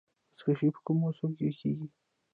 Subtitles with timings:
[0.33, 1.87] بزکشي په کوم موسم کې کیږي؟